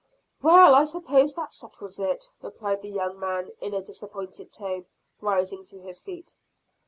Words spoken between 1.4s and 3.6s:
settles it," replied the young man